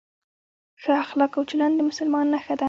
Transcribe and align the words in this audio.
ښه 0.81 0.91
اخلاق 1.03 1.31
او 1.37 1.43
چلند 1.49 1.73
د 1.77 1.81
مسلمان 1.89 2.25
نښه 2.33 2.53
ده. 2.55 2.59